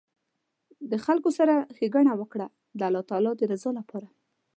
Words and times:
د 0.91 0.93
خلکو 1.05 1.29
سره 1.37 1.53
ښیګڼه 1.75 2.13
وکړه 2.17 2.47
د 2.79 2.81
الله 2.87 3.03
تعالي 3.09 3.31
د 3.39 3.41
رضا 3.51 3.69
لپاره 3.79 4.07